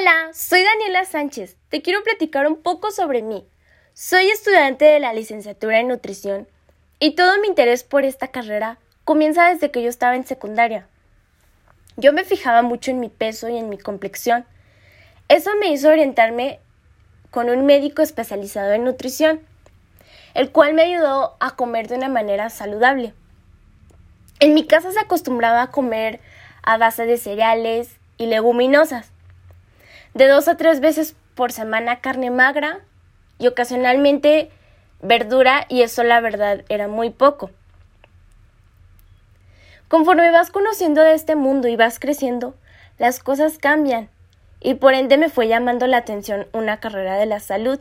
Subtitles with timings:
[0.00, 1.58] Hola, soy Daniela Sánchez.
[1.68, 3.46] Te quiero platicar un poco sobre mí.
[3.92, 6.48] Soy estudiante de la licenciatura en nutrición
[6.98, 10.86] y todo mi interés por esta carrera comienza desde que yo estaba en secundaria.
[11.98, 14.46] Yo me fijaba mucho en mi peso y en mi complexión.
[15.28, 16.60] Eso me hizo orientarme
[17.30, 19.40] con un médico especializado en nutrición,
[20.32, 23.12] el cual me ayudó a comer de una manera saludable.
[24.38, 26.20] En mi casa se acostumbraba a comer
[26.62, 29.12] a base de cereales y leguminosas
[30.14, 32.80] de dos a tres veces por semana carne magra
[33.38, 34.50] y ocasionalmente
[35.00, 37.50] verdura y eso la verdad era muy poco.
[39.88, 42.54] Conforme vas conociendo de este mundo y vas creciendo,
[42.98, 44.08] las cosas cambian
[44.60, 47.80] y por ende me fue llamando la atención una carrera de la salud.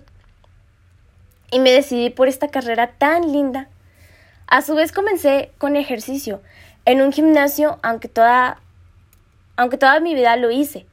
[1.51, 3.67] Y me decidí por esta carrera tan linda.
[4.47, 6.41] A su vez comencé con ejercicio
[6.85, 8.61] en un gimnasio, aunque toda,
[9.57, 10.85] aunque toda mi vida lo hice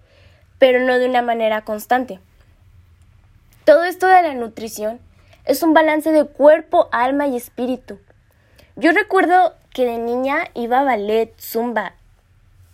[0.59, 2.20] pero no de una manera constante.
[3.64, 5.00] Todo esto de la nutrición
[5.44, 7.98] es un balance de cuerpo, alma y espíritu.
[8.77, 11.95] Yo recuerdo que de niña iba a ballet, zumba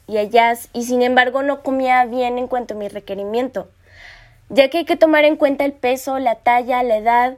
[0.07, 3.69] y a jazz y sin embargo no comía bien en cuanto a mi requerimiento,
[4.49, 7.37] ya que hay que tomar en cuenta el peso, la talla, la edad,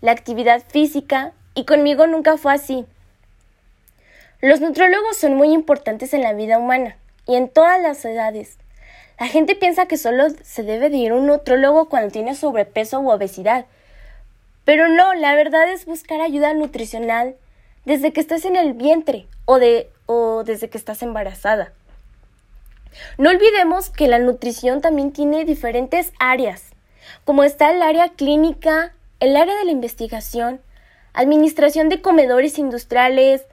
[0.00, 2.86] la actividad física y conmigo nunca fue así.
[4.40, 6.96] Los nutrólogos son muy importantes en la vida humana
[7.26, 8.58] y en todas las edades.
[9.18, 13.00] La gente piensa que solo se debe de ir a un nutrólogo cuando tiene sobrepeso
[13.00, 13.66] u obesidad.
[14.64, 17.36] Pero no, la verdad es buscar ayuda nutricional
[17.84, 21.72] desde que estás en el vientre o, de, o desde que estás embarazada.
[23.16, 26.64] No olvidemos que la nutrición también tiene diferentes áreas,
[27.24, 30.60] como está el área clínica, el área de la investigación,
[31.12, 33.46] administración de comedores industriales,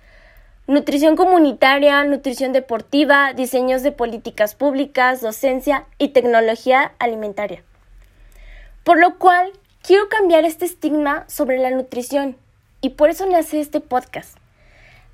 [0.67, 7.63] nutrición comunitaria, nutrición deportiva, diseños de políticas públicas, docencia y tecnología alimentaria.
[8.83, 12.37] Por lo cual, quiero cambiar este estigma sobre la nutrición
[12.81, 14.37] y por eso nace este podcast,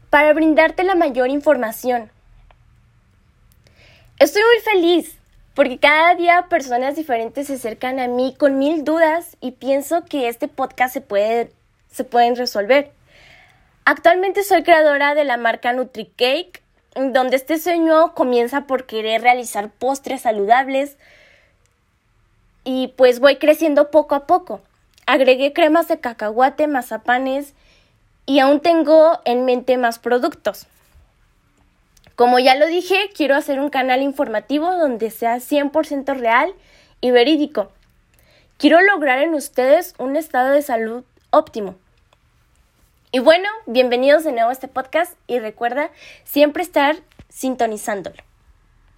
[0.10, 2.12] para brindarte la mayor información.
[4.20, 5.18] Estoy muy feliz
[5.54, 10.28] porque cada día personas diferentes se acercan a mí con mil dudas y pienso que
[10.30, 11.52] este podcast se, puede,
[11.92, 12.92] se pueden resolver.
[13.84, 16.62] Actualmente soy creadora de la marca NutriCake,
[16.96, 20.98] donde este sueño comienza por querer realizar postres saludables
[22.64, 24.62] y pues voy creciendo poco a poco.
[25.08, 27.54] Agregué cremas de cacahuate, mazapanes
[28.28, 30.68] y aún tengo en mente más productos.
[32.16, 36.54] Como ya lo dije, quiero hacer un canal informativo donde sea 100% real
[37.02, 37.72] y verídico.
[38.58, 41.76] Quiero lograr en ustedes un estado de salud óptimo.
[43.14, 45.92] Y bueno, bienvenidos de nuevo a este podcast y recuerda
[46.24, 46.96] siempre estar
[47.28, 48.16] sintonizándolo.